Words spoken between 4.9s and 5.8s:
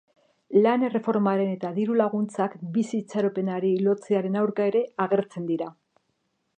agertzen dira.